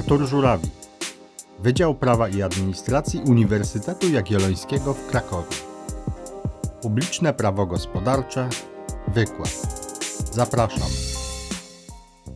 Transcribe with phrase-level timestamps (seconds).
[0.00, 0.68] Artur Żurawi,
[1.58, 5.56] Wydział Prawa i Administracji Uniwersytetu Jagiellońskiego w Krakowie.
[6.82, 8.48] Publiczne prawo gospodarcze.
[9.14, 9.50] Wykład.
[10.32, 10.88] Zapraszam.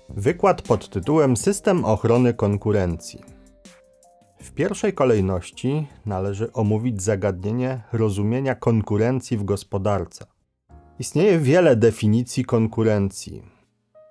[0.09, 3.23] Wykład pod tytułem System ochrony konkurencji.
[4.41, 10.27] W pierwszej kolejności należy omówić zagadnienie rozumienia konkurencji w gospodarce.
[10.99, 13.54] Istnieje wiele definicji konkurencji.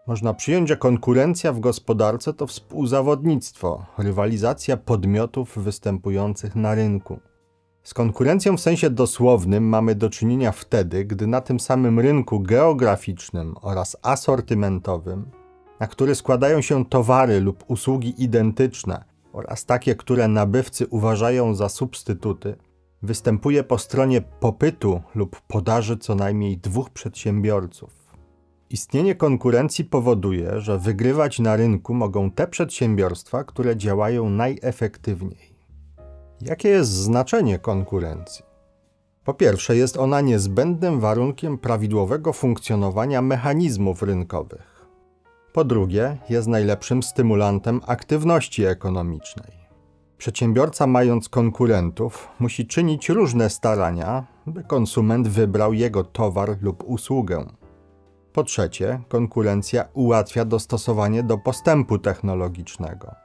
[0.08, 7.20] Można przyjąć, że konkurencja w gospodarce to współzawodnictwo, rywalizacja podmiotów występujących na rynku.
[7.84, 13.56] Z konkurencją w sensie dosłownym mamy do czynienia wtedy, gdy na tym samym rynku geograficznym
[13.62, 15.32] oraz asortymentowym,
[15.80, 22.56] na który składają się towary lub usługi identyczne oraz takie, które nabywcy uważają za substytuty,
[23.02, 28.03] występuje po stronie popytu lub podaży co najmniej dwóch przedsiębiorców.
[28.74, 35.56] Istnienie konkurencji powoduje, że wygrywać na rynku mogą te przedsiębiorstwa, które działają najefektywniej.
[36.42, 38.46] Jakie jest znaczenie konkurencji?
[39.24, 44.86] Po pierwsze, jest ona niezbędnym warunkiem prawidłowego funkcjonowania mechanizmów rynkowych.
[45.54, 49.52] Po drugie, jest najlepszym stymulantem aktywności ekonomicznej.
[50.18, 57.46] Przedsiębiorca, mając konkurentów, musi czynić różne starania, by konsument wybrał jego towar lub usługę.
[58.34, 63.16] Po trzecie, konkurencja ułatwia dostosowanie do postępu technologicznego.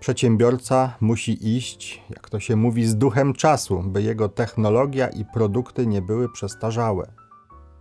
[0.00, 5.86] Przedsiębiorca musi iść, jak to się mówi, z duchem czasu, by jego technologia i produkty
[5.86, 7.12] nie były przestarzałe.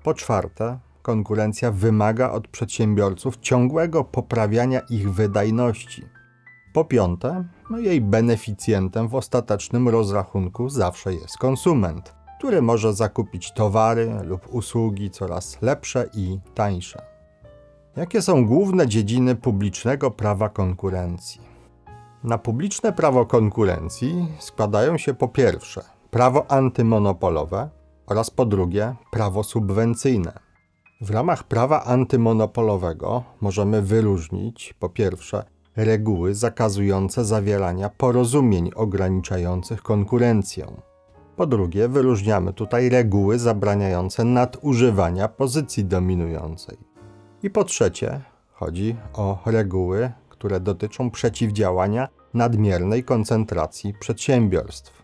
[0.04, 6.04] Po czwarte, konkurencja wymaga od przedsiębiorców ciągłego poprawiania ich wydajności.
[6.74, 14.12] Po piąte, no jej beneficjentem w ostatecznym rozrachunku zawsze jest konsument, który może zakupić towary
[14.24, 17.02] lub usługi coraz lepsze i tańsze.
[17.96, 21.42] Jakie są główne dziedziny publicznego prawa konkurencji?
[22.24, 27.70] Na publiczne prawo konkurencji składają się po pierwsze prawo antymonopolowe
[28.08, 30.34] oraz po drugie prawo subwencyjne.
[31.02, 35.44] W ramach prawa antymonopolowego możemy wyróżnić po pierwsze
[35.76, 40.68] reguły zakazujące zawierania porozumień ograniczających konkurencję.
[41.36, 46.78] Po drugie, wyróżniamy tutaj reguły zabraniające nadużywania pozycji dominującej.
[47.44, 55.04] I po trzecie, chodzi o reguły, które dotyczą przeciwdziałania nadmiernej koncentracji przedsiębiorstw.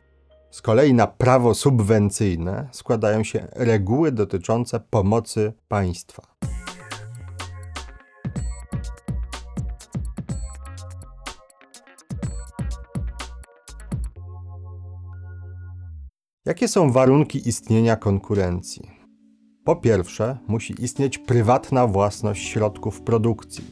[0.52, 6.31] Z kolei na prawo subwencyjne składają się reguły dotyczące pomocy państwa.
[16.62, 18.90] Jakie są warunki istnienia konkurencji?
[19.64, 23.64] Po pierwsze, musi istnieć prywatna własność środków produkcji.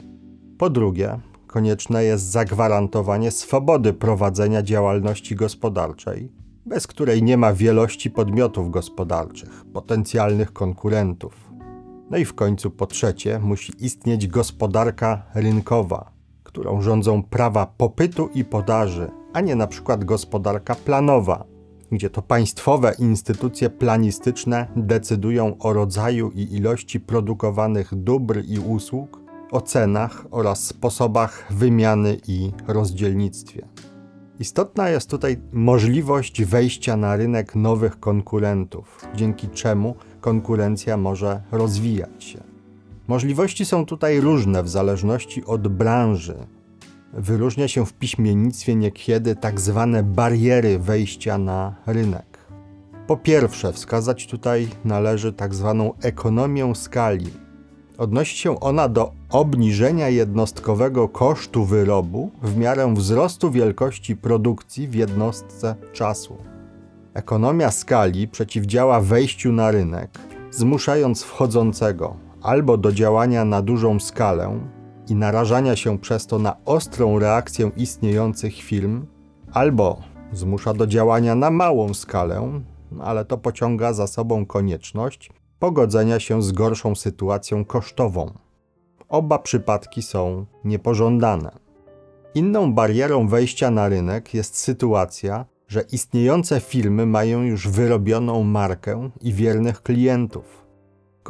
[0.58, 6.32] Po drugie, konieczne jest zagwarantowanie swobody prowadzenia działalności gospodarczej,
[6.66, 11.50] bez której nie ma wielości podmiotów gospodarczych, potencjalnych konkurentów.
[12.10, 16.12] No i w końcu po trzecie, musi istnieć gospodarka rynkowa,
[16.42, 21.49] którą rządzą prawa popytu i podaży, a nie na przykład gospodarka planowa,
[21.92, 29.20] gdzie to państwowe instytucje planistyczne decydują o rodzaju i ilości produkowanych dóbr i usług,
[29.50, 33.68] o cenach oraz sposobach wymiany i rozdzielnictwie.
[34.38, 42.40] Istotna jest tutaj możliwość wejścia na rynek nowych konkurentów, dzięki czemu konkurencja może rozwijać się.
[43.08, 46.34] Możliwości są tutaj różne w zależności od branży,
[47.12, 52.38] wyróżnia się w piśmiennictwie niekiedy tak zwane bariery wejścia na rynek.
[53.06, 57.30] Po pierwsze, wskazać tutaj należy tak zwaną ekonomię skali.
[57.98, 65.74] Odnosi się ona do obniżenia jednostkowego kosztu wyrobu w miarę wzrostu wielkości produkcji w jednostce
[65.92, 66.36] czasu.
[67.14, 70.10] Ekonomia skali przeciwdziała wejściu na rynek,
[70.50, 74.60] zmuszając wchodzącego albo do działania na dużą skalę,
[75.10, 79.06] i narażania się przez to na ostrą reakcję istniejących firm,
[79.52, 80.02] albo
[80.32, 82.60] zmusza do działania na małą skalę,
[83.00, 88.32] ale to pociąga za sobą konieczność pogodzenia się z gorszą sytuacją kosztową.
[89.08, 91.50] Oba przypadki są niepożądane.
[92.34, 99.32] Inną barierą wejścia na rynek jest sytuacja, że istniejące firmy mają już wyrobioną markę i
[99.32, 100.59] wiernych klientów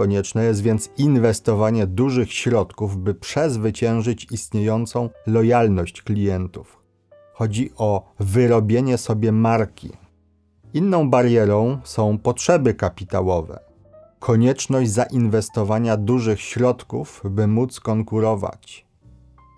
[0.00, 6.82] Konieczne jest więc inwestowanie dużych środków, by przezwyciężyć istniejącą lojalność klientów.
[7.32, 9.90] Chodzi o wyrobienie sobie marki.
[10.74, 13.60] Inną barierą są potrzeby kapitałowe.
[14.18, 18.86] Konieczność zainwestowania dużych środków, by móc konkurować.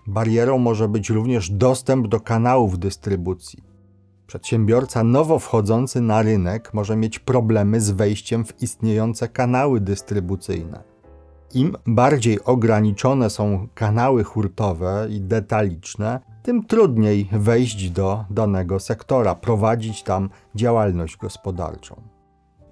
[0.06, 3.71] Barierą może być również dostęp do kanałów dystrybucji.
[4.32, 10.82] Przedsiębiorca nowo wchodzący na rynek może mieć problemy z wejściem w istniejące kanały dystrybucyjne.
[11.55, 20.02] Im bardziej ograniczone są kanały hurtowe i detaliczne, tym trudniej wejść do danego sektora, prowadzić
[20.02, 22.02] tam działalność gospodarczą.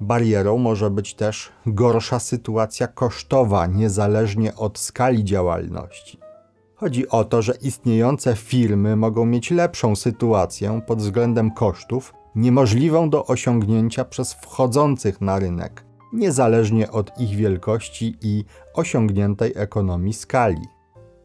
[0.01, 6.30] Barierą może być też gorsza sytuacja kosztowa, niezależnie od skali działalności.
[6.81, 13.27] Chodzi o to, że istniejące firmy mogą mieć lepszą sytuację pod względem kosztów, niemożliwą do
[13.27, 18.44] osiągnięcia przez wchodzących na rynek, niezależnie od ich wielkości i
[18.75, 20.62] osiągniętej ekonomii skali.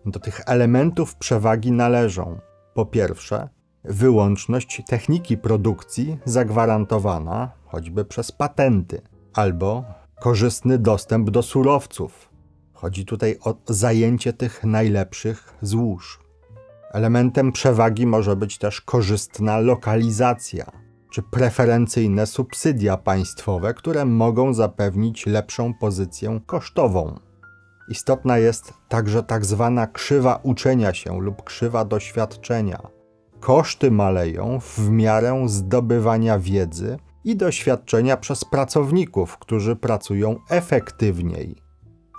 [0.06, 2.40] Do tych elementów przewagi należą
[2.74, 3.50] po pierwsze
[3.84, 9.02] wyłączność techniki produkcji zagwarantowana choćby przez patenty,
[9.34, 9.84] albo
[10.20, 12.35] korzystny dostęp do surowców.
[12.76, 16.20] Chodzi tutaj o zajęcie tych najlepszych złóż.
[16.92, 20.72] Elementem przewagi może być też korzystna lokalizacja
[21.12, 27.20] czy preferencyjne subsydia państwowe, które mogą zapewnić lepszą pozycję kosztową.
[27.90, 32.80] Istotna jest także tak zwana krzywa uczenia się lub krzywa doświadczenia.
[33.40, 41.65] Koszty maleją w miarę zdobywania wiedzy i doświadczenia przez pracowników, którzy pracują efektywniej.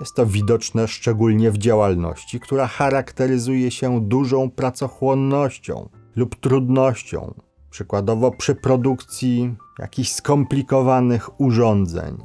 [0.00, 7.34] Jest to widoczne szczególnie w działalności, która charakteryzuje się dużą pracochłonnością lub trudnością,
[7.70, 12.16] przykładowo przy produkcji jakichś skomplikowanych urządzeń.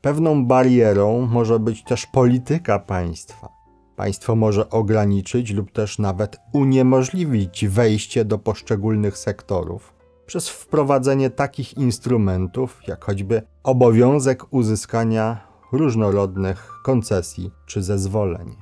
[0.00, 3.48] Pewną barierą może być też polityka państwa.
[3.96, 9.94] Państwo może ograniczyć lub też nawet uniemożliwić wejście do poszczególnych sektorów
[10.26, 18.56] przez wprowadzenie takich instrumentów, jak choćby obowiązek uzyskania różnorodnych koncesji czy zezwoleń.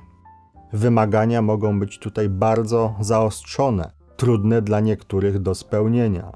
[0.73, 6.31] Wymagania mogą być tutaj bardzo zaostrzone, trudne dla niektórych do spełnienia.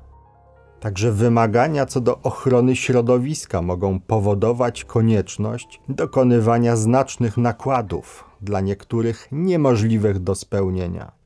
[0.79, 10.19] Także wymagania co do ochrony środowiska mogą powodować konieczność dokonywania znacznych nakładów, dla niektórych niemożliwych
[10.19, 11.16] do spełnienia.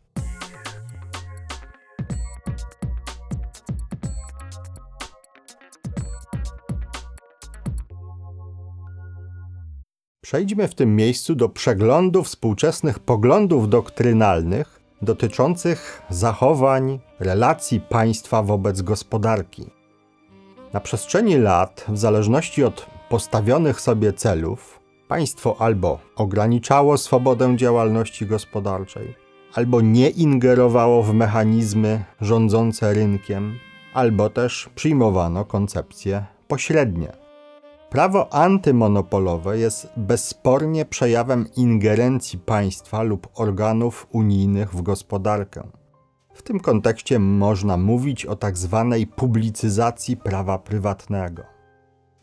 [10.31, 19.66] Przejdźmy w tym miejscu do przeglądu współczesnych poglądów doktrynalnych dotyczących zachowań, relacji państwa wobec gospodarki.
[20.74, 29.16] Na przestrzeni lat, w zależności od postawionych sobie celów, państwo albo ograniczało swobodę działalności gospodarczej,
[29.54, 33.60] albo nie ingerowało w mechanizmy rządzące rynkiem,
[33.94, 37.20] albo też przyjmowano koncepcje pośrednie.
[37.92, 45.68] Prawo antymonopolowe jest bezspornie przejawem ingerencji państwa lub organów unijnych w gospodarkę.
[46.34, 51.44] W tym kontekście można mówić o tak zwanej publicyzacji prawa prywatnego.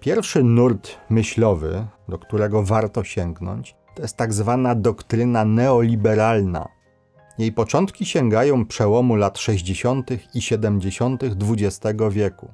[0.00, 6.68] Pierwszy nurt myślowy, do którego warto sięgnąć, to jest tak zwana doktryna neoliberalna.
[7.38, 10.10] Jej początki sięgają przełomu lat 60.
[10.34, 11.22] i 70.
[11.24, 11.80] XX
[12.10, 12.48] wieku.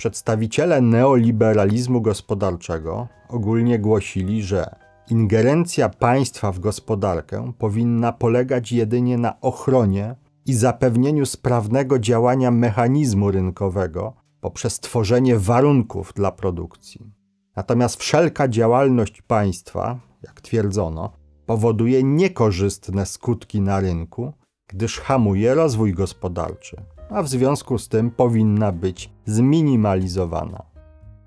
[0.00, 4.74] Przedstawiciele neoliberalizmu gospodarczego ogólnie głosili, że
[5.10, 10.16] ingerencja państwa w gospodarkę powinna polegać jedynie na ochronie
[10.46, 17.12] i zapewnieniu sprawnego działania mechanizmu rynkowego poprzez tworzenie warunków dla produkcji.
[17.56, 21.12] Natomiast wszelka działalność państwa, jak twierdzono,
[21.46, 24.32] powoduje niekorzystne skutki na rynku,
[24.68, 26.76] gdyż hamuje rozwój gospodarczy
[27.10, 30.62] a w związku z tym powinna być zminimalizowana.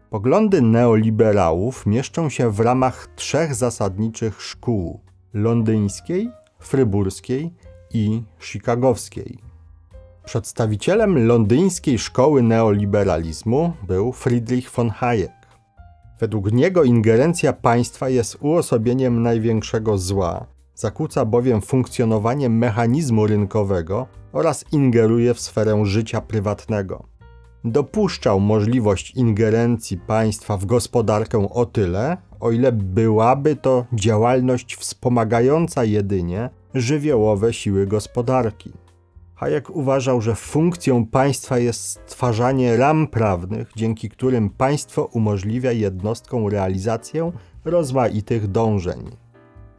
[0.09, 4.99] Poglądy neoliberałów mieszczą się w ramach trzech zasadniczych szkół:
[5.33, 7.53] londyńskiej, fryburskiej
[7.93, 9.37] i chicagowskiej.
[10.25, 15.31] Przedstawicielem londyńskiej szkoły neoliberalizmu był Friedrich von Hayek.
[16.19, 25.33] Według niego ingerencja państwa jest uosobieniem największego zła, zakłóca bowiem funkcjonowanie mechanizmu rynkowego oraz ingeruje
[25.33, 27.03] w sferę życia prywatnego.
[27.65, 36.49] Dopuszczał możliwość ingerencji państwa w gospodarkę o tyle, o ile byłaby to działalność wspomagająca jedynie
[36.73, 38.71] żywiołowe siły gospodarki.
[39.35, 47.31] Hayek uważał, że funkcją państwa jest stwarzanie ram prawnych, dzięki którym państwo umożliwia jednostkom realizację
[47.65, 49.22] rozmaitych dążeń.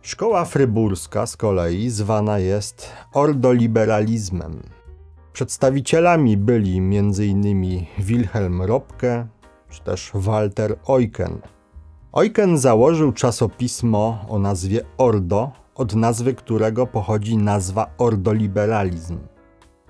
[0.06, 4.62] Szkoła fryburska z kolei zwana jest ordoliberalizmem.
[5.32, 7.86] Przedstawicielami byli m.in.
[7.98, 9.26] Wilhelm Robke
[9.70, 11.38] czy też Walter Eucken.
[12.12, 19.18] Eucken założył czasopismo o nazwie Ordo od nazwy którego pochodzi nazwa ordoliberalizm.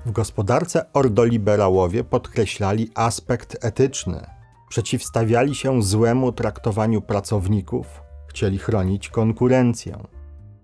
[0.06, 4.26] W gospodarce ordoliberałowie podkreślali aspekt etyczny,
[4.68, 8.03] przeciwstawiali się złemu traktowaniu pracowników,
[8.34, 9.98] chcieli chronić konkurencję.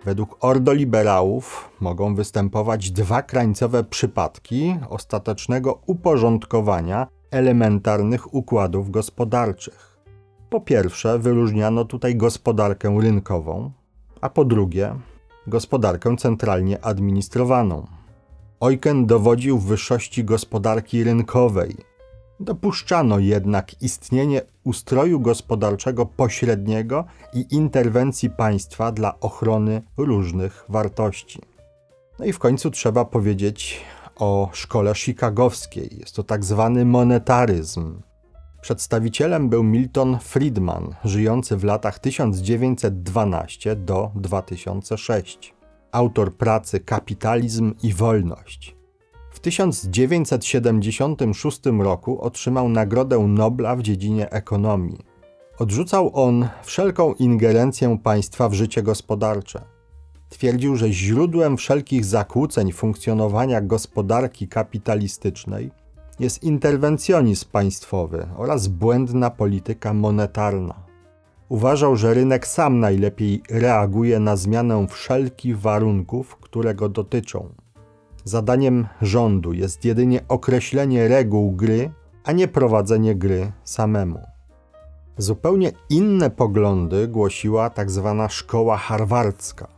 [0.04, 9.98] Według ordoliberałów mogą występować dwa krańcowe przypadki ostatecznego uporządkowania elementarnych układów gospodarczych.
[10.50, 13.70] Po pierwsze, wyróżniano tutaj gospodarkę rynkową,
[14.20, 14.94] a po drugie,
[15.46, 17.86] gospodarkę centralnie administrowaną.
[18.60, 21.89] Eugen dowodził wyższości gospodarki rynkowej.
[22.40, 27.04] Dopuszczano jednak istnienie ustroju gospodarczego pośredniego
[27.34, 31.40] i interwencji państwa dla ochrony różnych wartości.
[32.18, 33.80] No i w końcu trzeba powiedzieć
[34.16, 35.98] o szkole chicagowskiej.
[36.00, 38.02] Jest to tak zwany monetaryzm.
[38.60, 45.54] Przedstawicielem był Milton Friedman, żyjący w latach 1912 do 2006.
[45.92, 48.79] Autor pracy Kapitalizm i Wolność.
[49.40, 54.98] W 1976 roku otrzymał Nagrodę Nobla w dziedzinie ekonomii.
[55.58, 59.62] Odrzucał on wszelką ingerencję państwa w życie gospodarcze.
[60.28, 65.70] Twierdził, że źródłem wszelkich zakłóceń funkcjonowania gospodarki kapitalistycznej
[66.18, 70.74] jest interwencjonizm państwowy oraz błędna polityka monetarna.
[71.48, 77.48] Uważał, że rynek sam najlepiej reaguje na zmianę wszelkich warunków, które go dotyczą.
[78.30, 81.90] Zadaniem rządu jest jedynie określenie reguł gry,
[82.24, 84.20] a nie prowadzenie gry samemu.
[85.18, 88.14] Zupełnie inne poglądy głosiła tzw.
[88.18, 89.68] Tak szkoła harwardzka.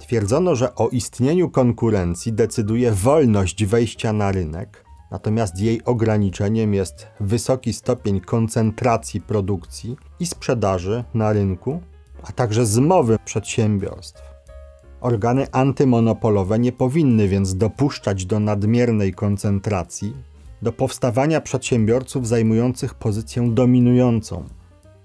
[0.00, 7.72] Twierdzono, że o istnieniu konkurencji decyduje wolność wejścia na rynek, natomiast jej ograniczeniem jest wysoki
[7.72, 11.80] stopień koncentracji produkcji i sprzedaży na rynku,
[12.22, 14.27] a także zmowy przedsiębiorstw.
[15.00, 20.16] Organy antymonopolowe nie powinny więc dopuszczać do nadmiernej koncentracji,
[20.62, 24.44] do powstawania przedsiębiorców zajmujących pozycję dominującą.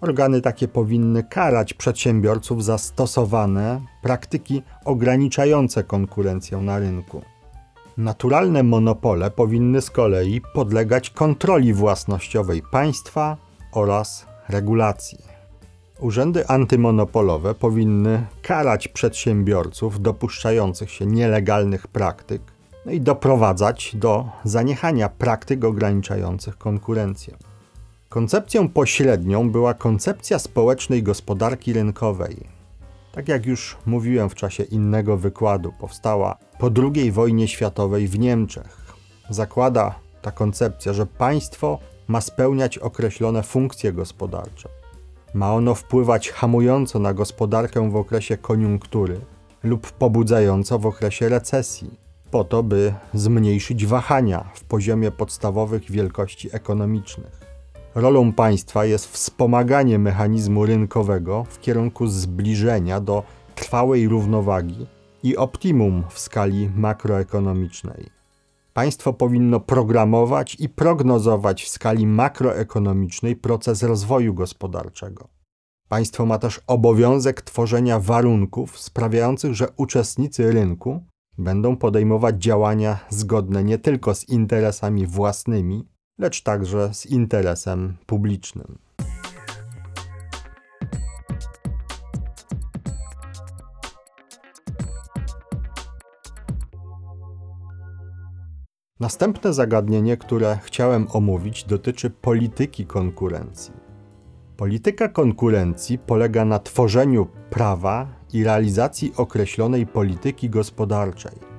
[0.02, 7.22] Organy takie powinny karać przedsiębiorców za stosowane praktyki ograniczające konkurencję na rynku.
[7.98, 13.38] Naturalne monopole powinny z kolei podlegać kontroli własnościowej państwa
[13.72, 15.33] oraz regulacji.
[16.00, 22.42] Urzędy antymonopolowe powinny karać przedsiębiorców dopuszczających się nielegalnych praktyk
[22.86, 27.38] no i doprowadzać do zaniechania praktyk ograniczających konkurencję.
[28.10, 32.48] Koncepcją pośrednią była koncepcja społecznej gospodarki rynkowej,
[33.12, 38.96] tak jak już mówiłem w czasie innego wykładu, powstała po II wojnie światowej w Niemczech.
[39.30, 44.83] Zakłada ta koncepcja, że państwo ma spełniać określone funkcje gospodarcze.
[45.34, 49.20] Ma ono wpływać hamująco na gospodarkę w okresie koniunktury
[49.64, 52.00] lub pobudzająco w okresie recesji,
[52.32, 57.40] po to, by zmniejszyć wahania w poziomie podstawowych wielkości ekonomicznych.
[57.96, 63.24] Rolą państwa jest wspomaganie mechanizmu rynkowego w kierunku zbliżenia do
[63.56, 64.88] trwałej równowagi
[65.24, 68.23] i optimum w skali makroekonomicznej.
[68.74, 75.28] Państwo powinno programować i prognozować w skali makroekonomicznej proces rozwoju gospodarczego.
[75.90, 81.04] Państwo ma też obowiązek tworzenia warunków sprawiających, że uczestnicy rynku
[81.38, 85.88] będą podejmować działania zgodne nie tylko z interesami własnymi,
[86.20, 88.83] lecz także z interesem publicznym.
[99.00, 103.74] Następne zagadnienie, które chciałem omówić, dotyczy polityki konkurencji.
[104.58, 111.54] Polityka konkurencji polega na tworzeniu prawa i realizacji określonej polityki gospodarczej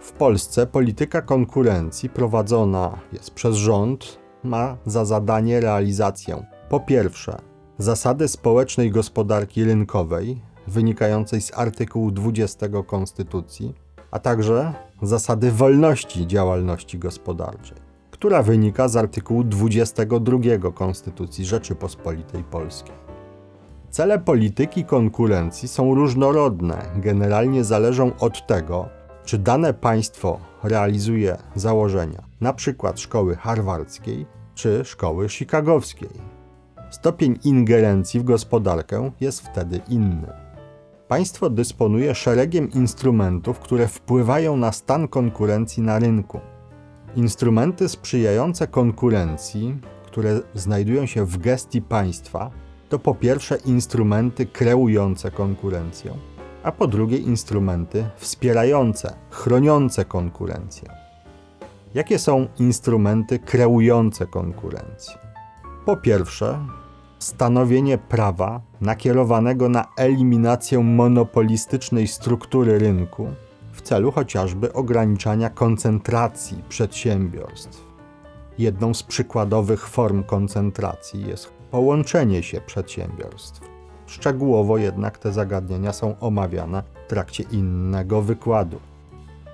[0.00, 7.38] w Polsce polityka konkurencji prowadzona jest przez rząd, ma za zadanie realizację po pierwsze
[7.78, 13.74] zasady społecznej gospodarki rynkowej wynikającej z artykułu 20 Konstytucji,
[14.10, 17.76] a także zasady wolności działalności gospodarczej,
[18.10, 20.38] która wynika z artykułu 22
[20.74, 22.94] Konstytucji Rzeczypospolitej Polskiej.
[23.90, 28.88] Cele polityki konkurencji są różnorodne, generalnie zależą od tego,
[29.24, 32.92] czy dane państwo realizuje założenia, np.
[32.96, 36.08] szkoły harwardzkiej czy szkoły chicagowskiej.
[36.90, 40.47] Stopień ingerencji w gospodarkę jest wtedy inny.
[41.08, 46.40] Państwo dysponuje szeregiem instrumentów, które wpływają na stan konkurencji na rynku.
[47.16, 52.50] Instrumenty sprzyjające konkurencji, które znajdują się w gestii państwa,
[52.88, 56.14] to po pierwsze instrumenty kreujące konkurencję,
[56.62, 60.88] a po drugie instrumenty wspierające, chroniące konkurencję.
[61.94, 65.18] Jakie są instrumenty kreujące konkurencję?
[65.86, 66.58] Po pierwsze,
[67.18, 73.28] stanowienie prawa nakierowanego na eliminację monopolistycznej struktury rynku
[73.72, 77.88] w celu chociażby ograniczania koncentracji przedsiębiorstw.
[78.58, 83.60] Jedną z przykładowych form koncentracji jest połączenie się przedsiębiorstw.
[84.06, 88.80] Szczegółowo jednak te zagadnienia są omawiane w trakcie innego wykładu.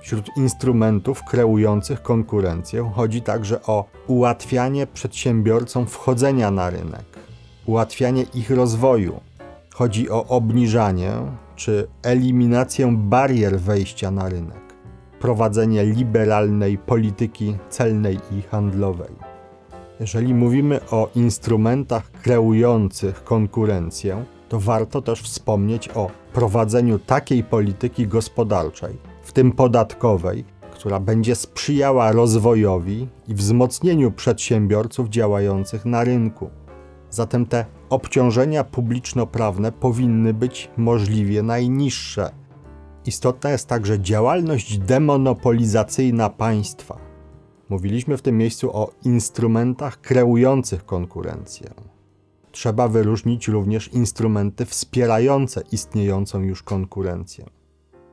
[0.02, 7.13] Wśród instrumentów kreujących konkurencję chodzi także o ułatwianie przedsiębiorcom wchodzenia na rynek,
[7.66, 9.21] ułatwianie ich rozwoju.
[9.75, 11.12] Chodzi o obniżanie
[11.56, 14.75] czy eliminację barier wejścia na rynek,
[15.21, 19.35] prowadzenie liberalnej polityki celnej i handlowej.
[20.00, 28.97] Jeżeli mówimy o instrumentach kreujących konkurencję, to warto też wspomnieć o prowadzeniu takiej polityki gospodarczej,
[29.23, 36.50] w tym podatkowej, która będzie sprzyjała rozwojowi i wzmocnieniu przedsiębiorców działających na rynku.
[37.14, 42.30] Zatem te obciążenia publiczno-prawne powinny być możliwie najniższe.
[43.06, 46.99] Istotna jest także działalność demonopolizacyjna państwa.
[47.68, 51.71] Mówiliśmy w tym miejscu o instrumentach kreujących konkurencję.
[52.52, 57.44] Trzeba wyróżnić również instrumenty wspierające istniejącą już konkurencję.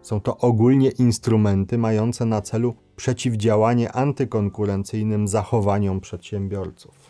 [0.01, 7.00] Są to ogólnie instrumenty mające na celu przeciwdziałanie antykonkurencyjnym zachowaniom przedsiębiorców.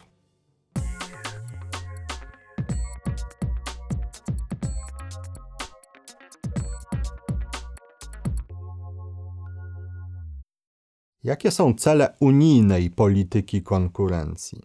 [11.23, 14.61] Jakie są cele unijnej polityki konkurencji?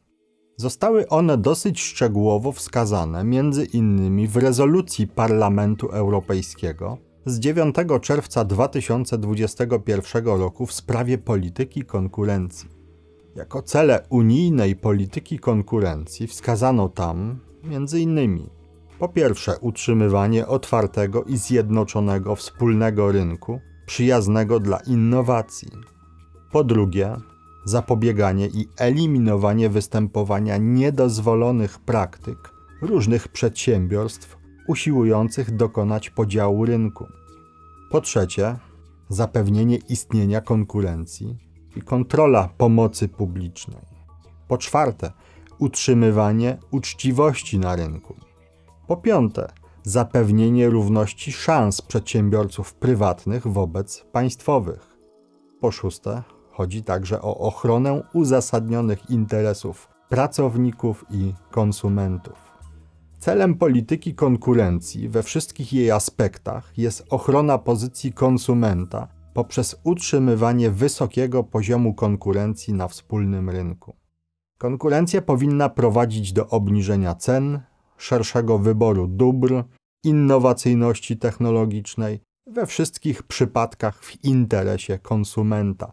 [0.56, 10.24] Zostały one dosyć szczegółowo wskazane między innymi w rezolucji Parlamentu Europejskiego z 9 czerwca 2021
[10.26, 12.68] roku w sprawie polityki konkurencji.
[13.34, 18.50] Jako cele unijnej polityki konkurencji wskazano tam między innymi
[18.98, 25.95] po pierwsze utrzymywanie otwartego i zjednoczonego wspólnego rynku przyjaznego dla innowacji.
[26.52, 27.16] Po drugie,
[27.64, 34.36] zapobieganie i eliminowanie występowania niedozwolonych praktyk różnych przedsiębiorstw
[34.68, 37.06] usiłujących dokonać podziału rynku.
[37.90, 38.56] Po trzecie,
[39.08, 41.36] zapewnienie istnienia konkurencji
[41.76, 43.82] i kontrola pomocy publicznej.
[44.48, 45.12] Po czwarte,
[45.58, 48.14] utrzymywanie uczciwości na rynku.
[48.86, 49.48] Po piąte,
[49.82, 54.96] zapewnienie równości szans przedsiębiorców prywatnych wobec państwowych.
[55.60, 56.22] Po szóste,
[56.56, 62.46] chodzi także o ochronę uzasadnionych interesów pracowników i konsumentów.
[63.18, 71.94] Celem polityki konkurencji we wszystkich jej aspektach jest ochrona pozycji konsumenta poprzez utrzymywanie wysokiego poziomu
[71.94, 73.96] konkurencji na wspólnym rynku.
[74.58, 77.60] Konkurencja powinna prowadzić do obniżenia cen,
[77.96, 79.64] szerszego wyboru dóbr,
[80.04, 85.92] innowacyjności technologicznej, we wszystkich przypadkach w interesie konsumenta.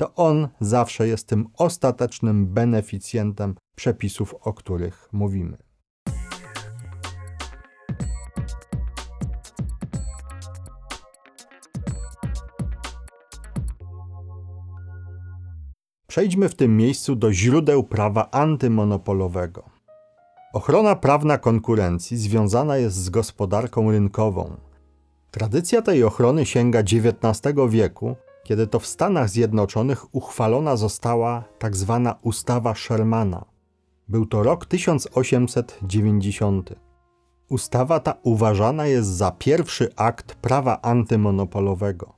[0.00, 5.56] To on zawsze jest tym ostatecznym beneficjentem przepisów, o których mówimy.
[16.06, 19.70] Przejdźmy w tym miejscu do źródeł prawa antymonopolowego.
[20.52, 24.56] Ochrona prawna konkurencji związana jest z gospodarką rynkową.
[25.30, 28.16] Tradycja tej ochrony sięga XIX wieku,
[28.50, 32.00] kiedy to w Stanach Zjednoczonych uchwalona została tzw.
[32.04, 33.44] Tak ustawa Shermana.
[34.08, 36.74] Był to rok 1890.
[37.50, 42.14] Ustawa ta uważana jest za pierwszy akt prawa antymonopolowego.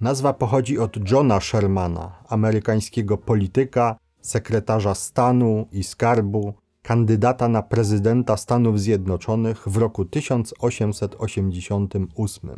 [0.00, 8.80] Nazwa pochodzi od Johna Shermana, amerykańskiego polityka, sekretarza stanu i skarbu, kandydata na prezydenta Stanów
[8.80, 12.50] Zjednoczonych w roku 1888.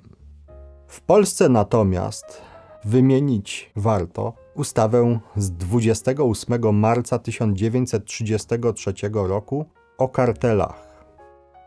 [0.86, 2.45] W Polsce natomiast
[2.86, 9.64] wymienić warto ustawę z 28 marca 1933 roku
[9.98, 10.86] o kartelach.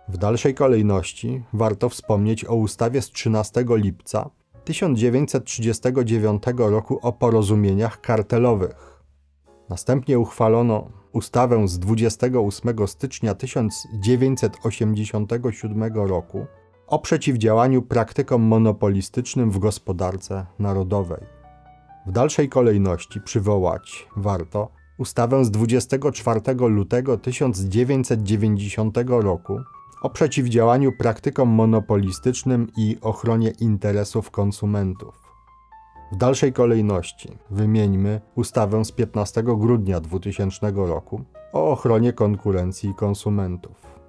[0.08, 4.30] W dalszej kolejności warto wspomnieć o ustawie z 13 lipca
[4.64, 9.04] 1939 roku o porozumieniach kartelowych.
[9.70, 16.46] Następnie uchwalono ustawę z 28 stycznia 1987 roku
[16.90, 21.22] o przeciwdziałaniu praktykom monopolistycznym w gospodarce narodowej.
[22.08, 29.60] W dalszej kolejności przywołać warto ustawę z 24 lutego 1990 roku
[30.02, 35.16] o przeciwdziałaniu praktykom monopolistycznym i ochronie interesów konsumentów.
[36.12, 41.22] W dalszej kolejności wymieńmy ustawę z 15 grudnia 2000 roku
[41.54, 44.00] o ochronie konkurencji konsumentów.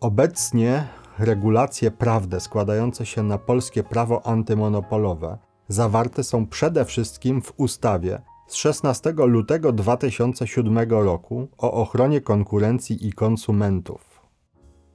[0.00, 8.22] Obecnie regulacje prawne składające się na polskie prawo antymonopolowe zawarte są przede wszystkim w ustawie
[8.46, 14.20] z 16 lutego 2007 roku o ochronie konkurencji i konsumentów.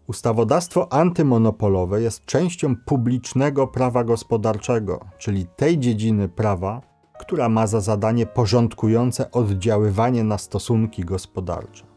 [0.07, 6.81] Ustawodawstwo antymonopolowe jest częścią publicznego prawa gospodarczego, czyli tej dziedziny prawa,
[7.19, 11.88] która ma za zadanie porządkujące oddziaływanie na stosunki gospodarcze.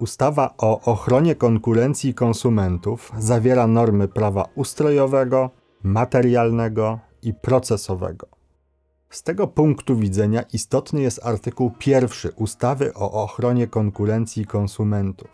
[0.00, 5.50] Ustawa o ochronie konkurencji konsumentów zawiera normy prawa ustrojowego,
[5.82, 8.26] materialnego i procesowego.
[9.10, 15.30] Z tego punktu widzenia istotny jest artykuł pierwszy ustawy o ochronie konkurencji konsumentów.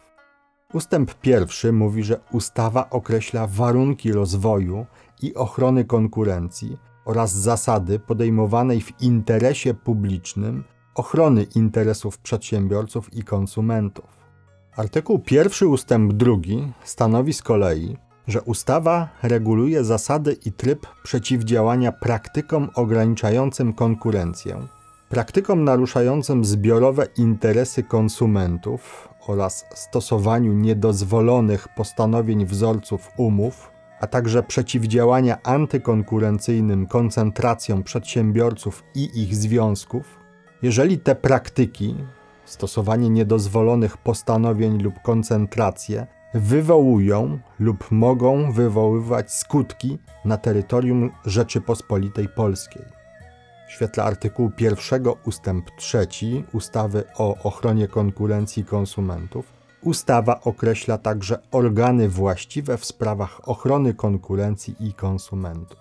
[0.73, 4.87] Ustęp pierwszy mówi, że ustawa określa warunki rozwoju
[5.23, 14.26] i ochrony konkurencji oraz zasady podejmowanej w interesie publicznym ochrony interesów przedsiębiorców i konsumentów.
[14.77, 22.71] Artykuł pierwszy ustęp drugi stanowi z kolei, że ustawa reguluje zasady i tryb przeciwdziałania praktykom
[22.75, 24.67] ograniczającym konkurencję,
[25.09, 36.87] praktykom naruszającym zbiorowe interesy konsumentów oraz stosowaniu niedozwolonych postanowień wzorców umów, a także przeciwdziałania antykonkurencyjnym
[36.87, 40.21] koncentracjom przedsiębiorców i ich związków,
[40.63, 41.95] jeżeli te praktyki,
[42.47, 52.83] stosowanie niedozwolonych postanowień lub koncentracje wywołują lub mogą wywoływać skutki na terytorium Rzeczypospolitej Polskiej.
[53.69, 56.07] W świetle artykułu 1 ustęp 3
[56.53, 59.57] ustawy o ochronie konkurencji konsumentów
[59.87, 65.79] ustawa określa także organy właściwe w sprawach ochrony konkurencji i konsumentów.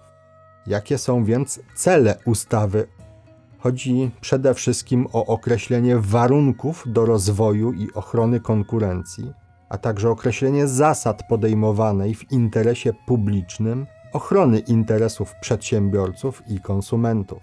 [0.67, 2.88] Jakie są więc cele ustawy?
[3.65, 9.34] Chodzi przede wszystkim o określenie warunków do rozwoju i ochrony konkurencji
[9.69, 17.39] a także określenie zasad podejmowanej w interesie publicznym ochrony interesów przedsiębiorców i konsumentów.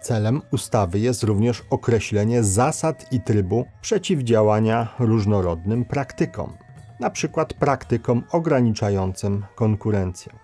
[0.00, 6.52] Celem ustawy jest również określenie zasad i trybu przeciwdziałania różnorodnym praktykom,
[7.00, 7.46] np.
[7.58, 10.39] praktykom ograniczającym konkurencję.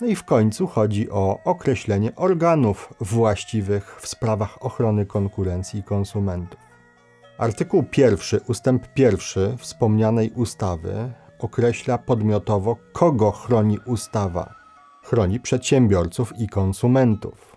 [0.00, 6.60] No i w końcu chodzi o określenie organów właściwych w sprawach ochrony konkurencji i konsumentów.
[7.38, 14.54] Artykuł pierwszy, ustęp pierwszy wspomnianej ustawy określa podmiotowo, kogo chroni ustawa.
[15.02, 17.56] Chroni przedsiębiorców i konsumentów.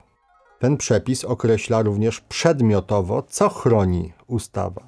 [0.60, 4.82] Ten przepis określa również przedmiotowo, co chroni ustawa.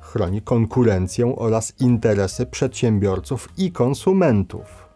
[0.00, 4.89] Chroni konkurencję oraz interesy przedsiębiorców i konsumentów.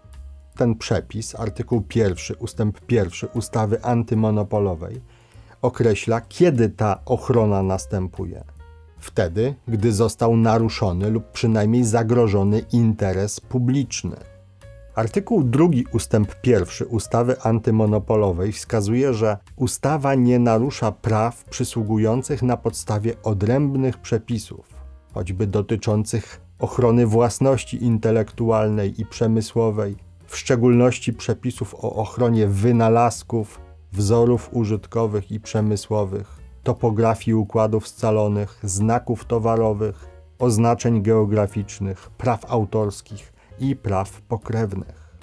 [0.56, 5.00] Ten przepis, artykuł pierwszy, ustęp pierwszy ustawy antymonopolowej,
[5.62, 8.44] określa, kiedy ta ochrona następuje
[9.04, 14.16] wtedy, gdy został naruszony lub przynajmniej zagrożony interes publiczny.
[14.94, 23.14] Artykuł 2 ustęp 1 ustawy antymonopolowej wskazuje, że ustawa nie narusza praw przysługujących na podstawie
[23.22, 24.66] odrębnych przepisów,
[25.14, 29.96] choćby dotyczących ochrony własności intelektualnej i przemysłowej,
[30.34, 33.60] w szczególności przepisów o ochronie wynalazków,
[33.92, 40.06] wzorów użytkowych i przemysłowych, topografii układów scalonych, znaków towarowych,
[40.38, 45.18] oznaczeń geograficznych, praw autorskich i praw pokrewnych.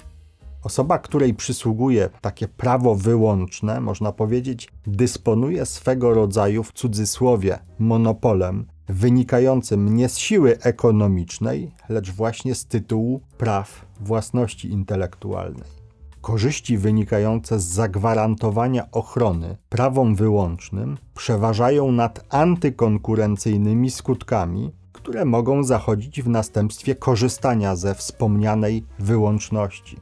[0.62, 9.96] Osoba, której przysługuje takie prawo wyłączne, można powiedzieć, dysponuje swego rodzaju w cudzysłowie monopolem wynikającym
[9.96, 15.82] nie z siły ekonomicznej, lecz właśnie z tytułu praw własności intelektualnej
[16.22, 26.28] korzyści wynikające z zagwarantowania ochrony prawom wyłącznym przeważają nad antykonkurencyjnymi skutkami, które mogą zachodzić w
[26.28, 29.96] następstwie korzystania ze wspomnianej wyłączności.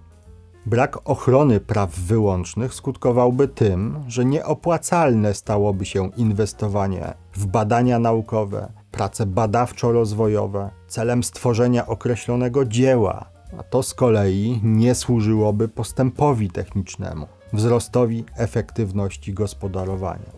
[0.67, 9.27] Brak ochrony praw wyłącznych skutkowałby tym, że nieopłacalne stałoby się inwestowanie w badania naukowe, prace
[9.27, 19.35] badawczo-rozwojowe celem stworzenia określonego dzieła, a to z kolei nie służyłoby postępowi technicznemu, wzrostowi efektywności
[19.35, 20.31] gospodarowania.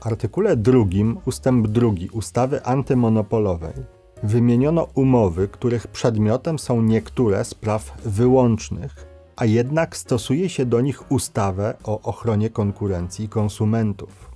[0.00, 0.78] W artykule 2
[1.24, 3.74] ustęp 2 ustawy antymonopolowej
[4.22, 9.07] wymieniono umowy, których przedmiotem są niektóre z praw wyłącznych,
[9.38, 14.30] a jednak stosuje się do nich ustawę o ochronie konkurencji konsumentów.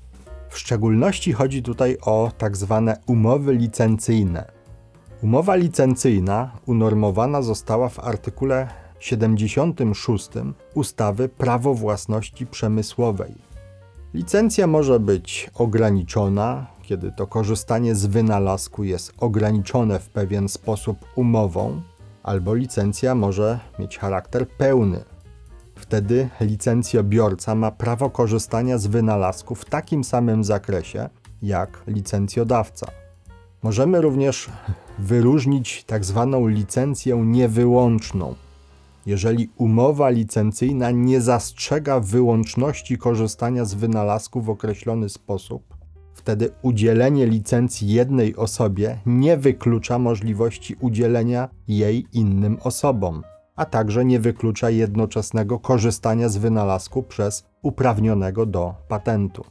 [0.49, 4.62] W szczególności chodzi tutaj o tak zwane umowy licencyjne,
[5.23, 10.29] Umowa licencyjna unormowana została w artykule 76
[10.75, 13.35] ustawy Prawo własności przemysłowej.
[14.15, 21.83] Licencja może być ograniczona, kiedy to korzystanie z wynalazku jest ograniczone w pewien sposób umową,
[22.23, 25.05] albo licencja może mieć charakter pełny.
[25.75, 31.09] Wtedy licencjobiorca ma prawo korzystania z wynalazku w takim samym zakresie
[31.43, 32.87] jak licencjodawca.
[33.63, 34.51] Możemy również
[34.99, 38.35] wyróżnić tak zwaną licencję niewyłączną.
[39.07, 45.72] Jeżeli umowa licencyjna nie zastrzega wyłączności korzystania z wynalazku w określony sposób,
[46.23, 53.23] wtedy udzielenie licencji jednej osobie nie wyklucza możliwości udzielenia jej innym osobom,
[53.57, 59.45] a także nie wyklucza jednoczesnego korzystania z wynalazku przez uprawnionego do patentu.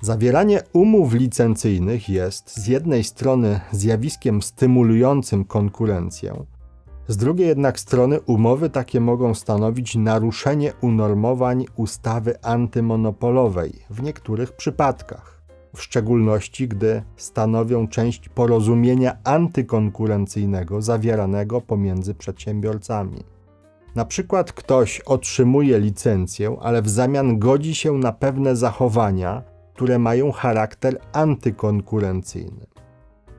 [0.00, 6.44] Zawieranie umów licencyjnych jest z jednej strony zjawiskiem stymulującym konkurencję,
[7.08, 15.31] z drugiej jednak strony umowy takie mogą stanowić naruszenie unormowań ustawy antymonopolowej w niektórych przypadkach,
[15.74, 23.24] w szczególności gdy stanowią część porozumienia antykonkurencyjnego zawieranego pomiędzy przedsiębiorcami.
[23.94, 29.42] Na przykład ktoś otrzymuje licencję, ale w zamian godzi się na pewne zachowania,
[29.74, 32.66] które mają charakter antykonkurencyjny.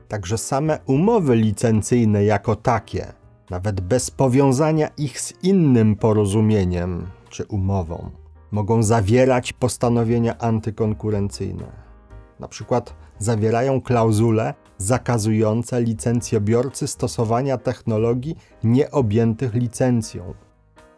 [0.08, 3.12] Także same umowy licencyjne jako takie,
[3.50, 8.10] nawet bez powiązania ich z innym porozumieniem czy umową,
[8.50, 11.83] mogą zawierać postanowienia antykonkurencyjne.
[12.40, 20.34] Na przykład zawierają klauzule zakazujące licencjobiorcy stosowania technologii nieobjętych licencją.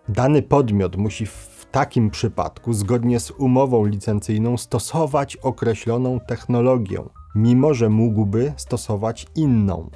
[0.09, 7.03] Dany podmiot musi w takim przypadku, zgodnie z umową licencyjną, stosować określoną technologię,
[7.35, 9.91] mimo że mógłby stosować inną.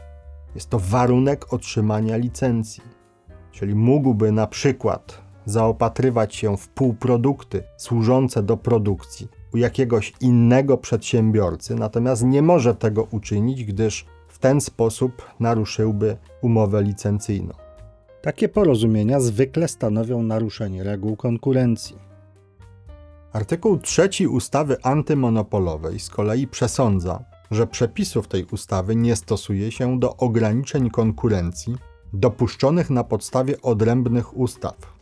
[0.54, 2.82] Jest to warunek otrzymania licencji.
[3.52, 11.74] Czyli mógłby na przykład zaopatrywać się w półprodukty służące do produkcji u jakiegoś innego przedsiębiorcy,
[11.74, 17.54] natomiast nie może tego uczynić, gdyż w ten sposób naruszyłby umowę licencyjną.
[18.22, 21.96] Takie porozumienia zwykle stanowią naruszenie reguł konkurencji.
[23.32, 30.16] Artykuł 3 ustawy antymonopolowej z kolei przesądza, że przepisów tej ustawy nie stosuje się do
[30.16, 31.76] ograniczeń konkurencji
[32.12, 34.99] dopuszczonych na podstawie odrębnych ustaw.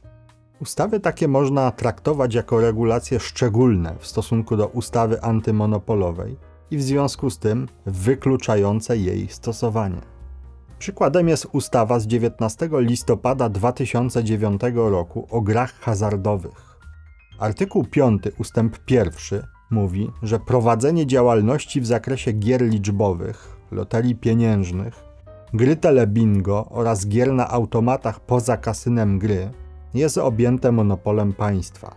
[0.60, 6.36] Ustawy takie można traktować jako regulacje szczególne w stosunku do ustawy antymonopolowej
[6.70, 10.00] i w związku z tym wykluczające jej stosowanie.
[10.78, 16.78] Przykładem jest ustawa z 19 listopada 2009 roku o grach hazardowych.
[17.38, 19.12] Artykuł 5 ustęp 1
[19.70, 25.04] mówi, że prowadzenie działalności w zakresie gier liczbowych, loterii pieniężnych,
[25.54, 29.50] gry telebingo oraz gier na automatach poza kasynem gry
[29.94, 31.94] jest objęte monopolem państwa.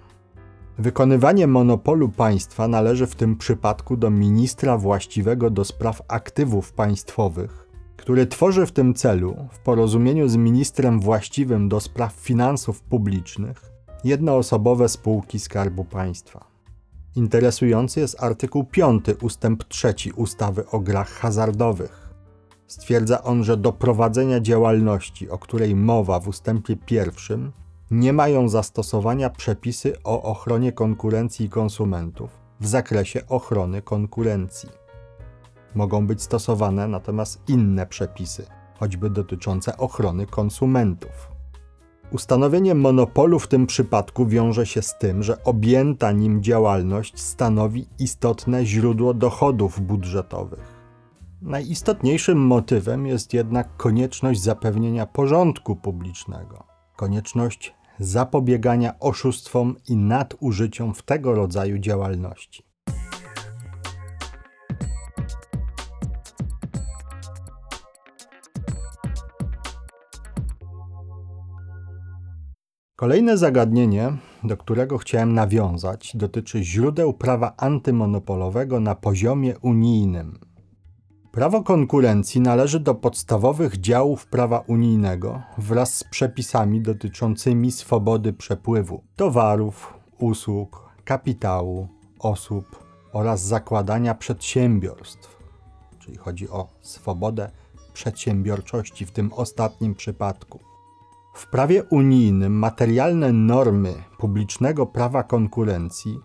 [0.77, 8.27] Wykonywanie monopolu państwa należy w tym przypadku do ministra właściwego do spraw aktywów państwowych, który
[8.27, 13.71] tworzy w tym celu, w porozumieniu z ministrem właściwym do spraw finansów publicznych,
[14.03, 16.45] jednoosobowe spółki Skarbu Państwa.
[17.15, 22.09] Interesujący jest artykuł 5 ustęp 3 ustawy o grach hazardowych.
[22.67, 27.51] Stwierdza on, że do prowadzenia działalności, o której mowa w ustępie pierwszym,
[27.91, 34.69] nie mają zastosowania przepisy o ochronie konkurencji i konsumentów w zakresie ochrony konkurencji.
[35.75, 38.45] Mogą być stosowane natomiast inne przepisy,
[38.79, 41.31] choćby dotyczące ochrony konsumentów.
[42.11, 48.65] Ustanowienie monopolu w tym przypadku wiąże się z tym, że objęta nim działalność stanowi istotne
[48.65, 50.81] źródło dochodów budżetowych.
[51.41, 56.63] Najistotniejszym motywem jest jednak konieczność zapewnienia porządku publicznego,
[56.95, 62.63] konieczność zapobiegania oszustwom i nadużyciom w tego rodzaju działalności.
[72.95, 80.50] Kolejne zagadnienie, do którego chciałem nawiązać, dotyczy źródeł prawa antymonopolowego na poziomie unijnym.
[81.31, 89.93] Prawo konkurencji należy do podstawowych działów prawa unijnego wraz z przepisami dotyczącymi swobody przepływu towarów,
[90.19, 91.87] usług, kapitału,
[92.19, 95.37] osób oraz zakładania przedsiębiorstw.
[95.99, 97.51] Czyli chodzi o swobodę
[97.93, 100.59] przedsiębiorczości w tym ostatnim przypadku.
[101.33, 106.19] W prawie unijnym materialne normy publicznego prawa konkurencji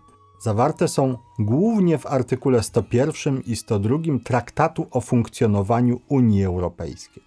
[0.47, 7.23] zawarte są głównie w artykule 101 i 102 Traktatu o funkcjonowaniu Unii Europejskiej.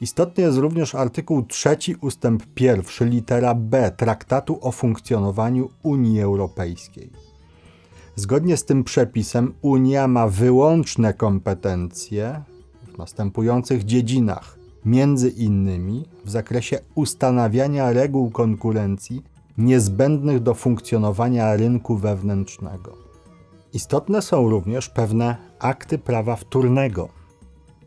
[0.00, 7.10] Istotny jest również artykuł 3 ustęp 1 litera B Traktatu o funkcjonowaniu Unii Europejskiej.
[8.16, 12.42] Zgodnie z tym przepisem Unia ma wyłączne kompetencje
[12.94, 22.96] w następujących dziedzinach, między innymi w zakresie ustanawiania reguł konkurencji niezbędnych do funkcjonowania rynku wewnętrznego.
[23.72, 27.08] Istotne są również pewne akty prawa wtórnego.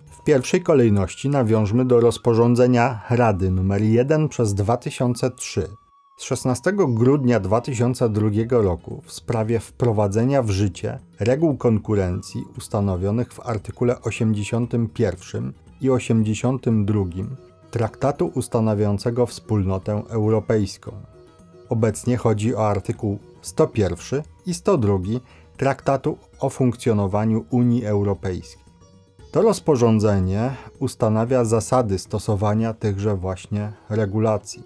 [0.06, 5.68] W pierwszej kolejności nawiążmy do rozporządzenia Rady nr 1 przez 2003
[6.18, 14.02] z 16 grudnia 2002 roku w sprawie wprowadzenia w życie reguł konkurencji ustanowionych w artykule
[14.02, 17.04] 81 i 82
[17.72, 21.17] Traktatu ustanawiającego Wspólnotę Europejską.
[21.70, 24.98] Obecnie chodzi o artykuł 101 i 102
[25.58, 28.64] Traktatu o funkcjonowaniu Unii Europejskiej.
[29.32, 34.64] To rozporządzenie ustanawia zasady stosowania tychże właśnie regulacji.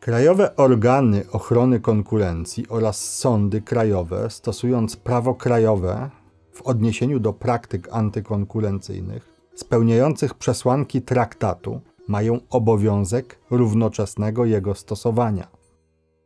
[0.00, 6.10] Krajowe organy ochrony konkurencji oraz sądy krajowe, stosując prawo krajowe
[6.52, 15.55] w odniesieniu do praktyk antykonkurencyjnych, spełniających przesłanki traktatu, mają obowiązek równoczesnego jego stosowania.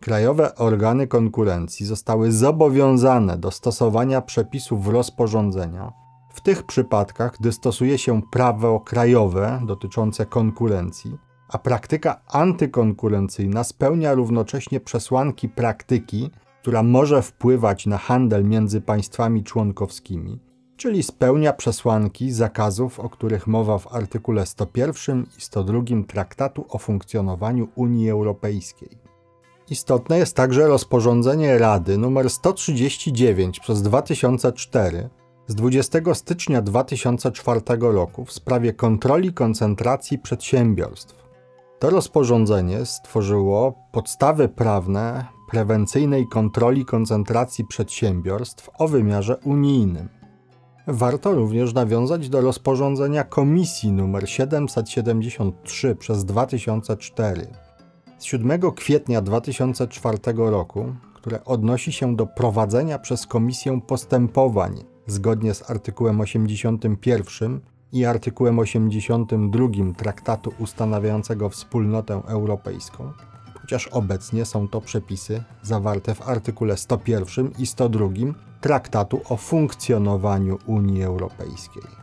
[0.01, 5.93] Krajowe organy konkurencji zostały zobowiązane do stosowania przepisów rozporządzenia
[6.29, 14.81] w tych przypadkach, gdy stosuje się prawo krajowe dotyczące konkurencji, a praktyka antykonkurencyjna spełnia równocześnie
[14.81, 20.39] przesłanki praktyki, która może wpływać na handel między państwami członkowskimi,
[20.77, 27.69] czyli spełnia przesłanki zakazów, o których mowa w artykule 101 i 102 Traktatu o funkcjonowaniu
[27.75, 29.10] Unii Europejskiej.
[29.71, 35.09] Istotne jest także rozporządzenie Rady nr 139 przez 2004
[35.47, 41.25] z 20 stycznia 2004 roku w sprawie kontroli koncentracji przedsiębiorstw.
[41.79, 50.09] To rozporządzenie stworzyło podstawy prawne prewencyjnej kontroli koncentracji przedsiębiorstw o wymiarze unijnym.
[50.87, 57.70] Warto również nawiązać do rozporządzenia Komisji nr 773 przez 2004
[58.21, 65.71] z 7 kwietnia 2004 roku, które odnosi się do prowadzenia przez Komisję postępowań zgodnie z
[65.71, 67.61] artykułem 81
[67.93, 73.13] i artykułem 82 Traktatu ustanawiającego Wspólnotę Europejską,
[73.61, 78.09] chociaż obecnie są to przepisy zawarte w artykule 101 i 102
[78.61, 82.00] Traktatu o funkcjonowaniu Unii Europejskiej.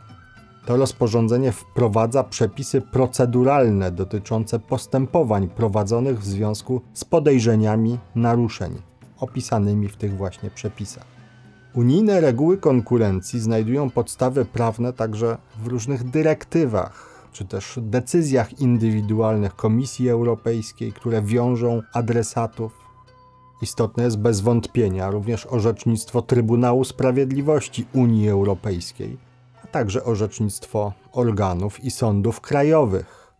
[0.68, 8.82] To rozporządzenie wprowadza przepisy proceduralne dotyczące postępowań prowadzonych w związku z podejrzeniami naruszeń
[9.20, 11.04] opisanymi w tych właśnie przepisach.
[11.74, 20.08] Unijne reguły konkurencji znajdują podstawy prawne także w różnych dyrektywach czy też decyzjach indywidualnych Komisji
[20.08, 22.72] Europejskiej, które wiążą adresatów.
[23.62, 29.27] Istotne jest bez wątpienia również orzecznictwo Trybunału Sprawiedliwości Unii Europejskiej
[29.72, 33.34] także orzecznictwo organów i sądów krajowych.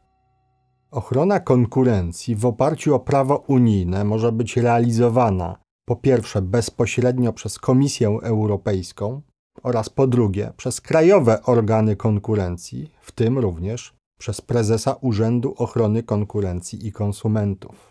[0.90, 8.18] Ochrona konkurencji w oparciu o prawo unijne może być realizowana po pierwsze bezpośrednio przez Komisję
[8.22, 9.22] Europejską
[9.62, 16.86] oraz po drugie przez krajowe organy konkurencji, w tym również przez prezesa Urzędu Ochrony Konkurencji
[16.86, 17.87] i Konsumentów.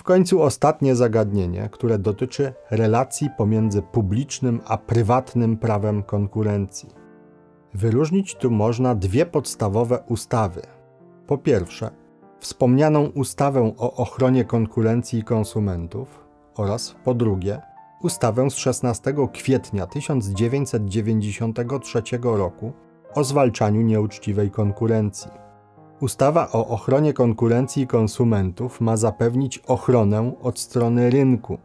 [0.00, 6.88] W końcu ostatnie zagadnienie, które dotyczy relacji pomiędzy publicznym a prywatnym prawem konkurencji.
[7.74, 10.62] Wyróżnić tu można dwie podstawowe ustawy.
[11.26, 11.90] Po pierwsze,
[12.38, 16.24] wspomnianą ustawę o ochronie konkurencji i konsumentów
[16.56, 17.60] oraz po drugie,
[18.02, 22.72] ustawę z 16 kwietnia 1993 roku
[23.14, 25.39] o zwalczaniu nieuczciwej konkurencji.
[26.00, 31.58] Ustawa o ochronie konkurencji i konsumentów ma zapewnić ochronę od strony rynku.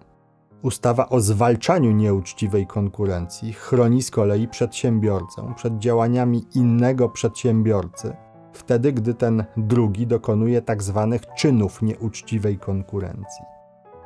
[0.61, 8.15] Ustawa o zwalczaniu nieuczciwej konkurencji chroni z kolei przedsiębiorcę przed działaniami innego przedsiębiorcy,
[8.53, 11.17] wtedy gdy ten drugi dokonuje tzw.
[11.21, 13.45] Tak czynów nieuczciwej konkurencji.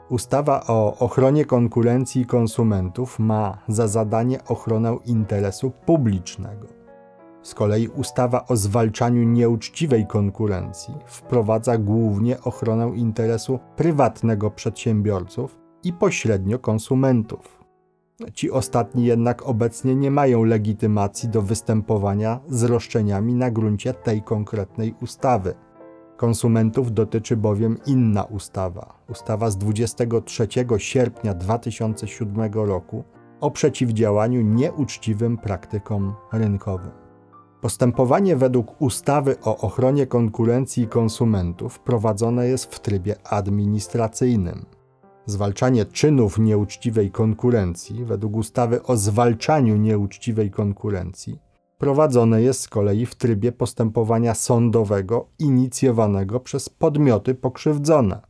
[0.10, 6.79] Ustawa o ochronie konkurencji i konsumentów ma za zadanie ochronę interesu publicznego.
[7.42, 16.60] Z kolei ustawa o zwalczaniu nieuczciwej konkurencji wprowadza głównie ochronę interesu prywatnego przedsiębiorców i pośrednio
[16.60, 17.60] konsumentów.
[18.34, 24.96] Ci ostatni jednak obecnie nie mają legitymacji do występowania z roszczeniami na gruncie tej konkretnej
[25.02, 25.54] ustawy.
[26.18, 33.04] Konsumentów dotyczy bowiem inna ustawa, ustawa z 23 sierpnia 2007 roku
[33.42, 37.09] o przeciwdziałaniu nieuczciwym praktykom rynkowym.
[37.62, 44.66] Postępowanie według ustawy o ochronie konkurencji i konsumentów prowadzone jest w trybie administracyjnym.
[45.26, 51.40] Zwalczanie czynów nieuczciwej konkurencji według ustawy o zwalczaniu nieuczciwej konkurencji
[51.80, 58.22] prowadzone jest z kolei w trybie postępowania sądowego inicjowanego przez podmioty pokrzywdzone.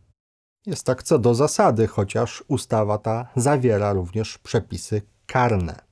[0.66, 5.89] Jest tak co do zasady, chociaż ustawa ta zawiera również przepisy karne.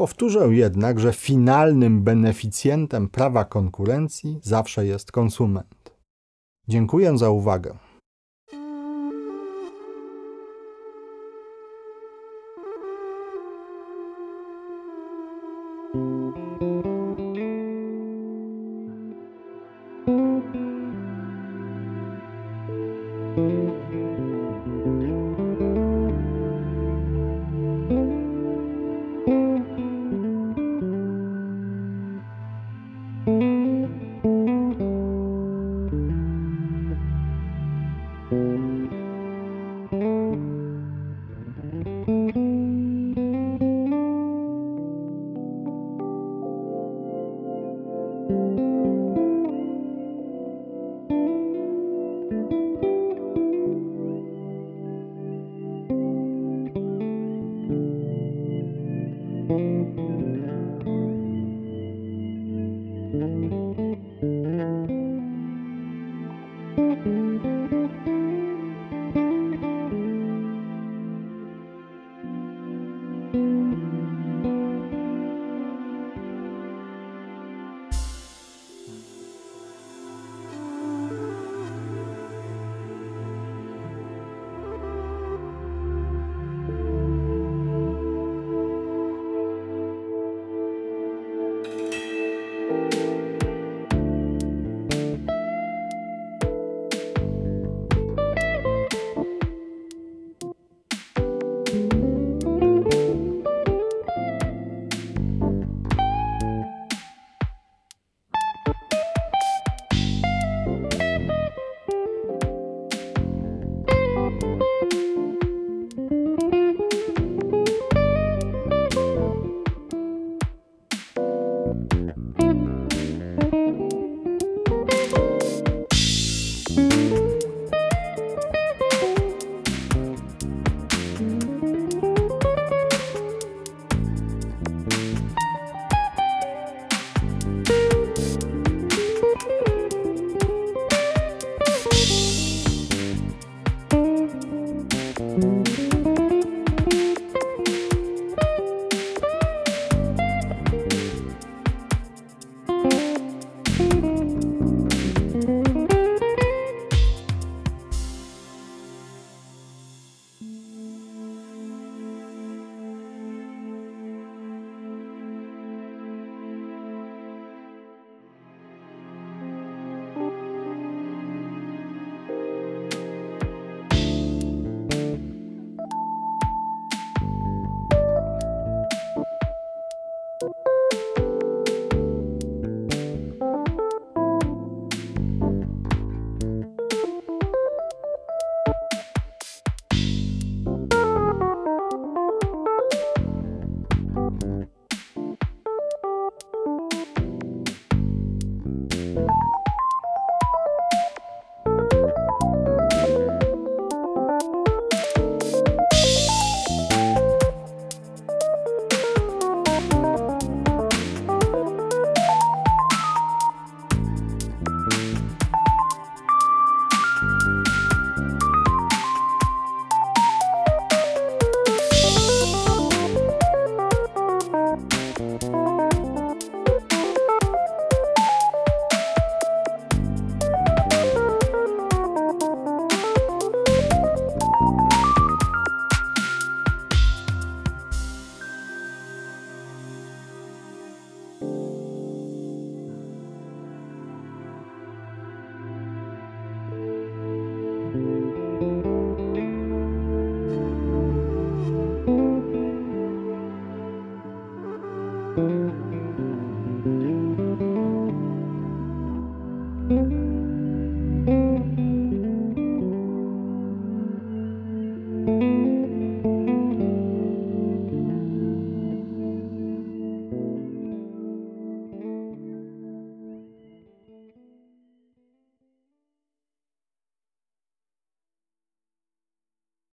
[0.00, 5.92] Powtórzę jednak, że finalnym beneficjentem prawa konkurencji zawsze jest konsument.
[6.68, 7.78] Dziękuję za uwagę.